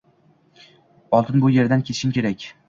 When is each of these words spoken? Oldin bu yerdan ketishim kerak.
Oldin 1.17 1.41
bu 1.45 1.49
yerdan 1.57 1.81
ketishim 1.91 2.17
kerak. 2.19 2.49